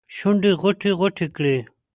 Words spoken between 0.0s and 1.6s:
شونډې غوټې، غوټې کړي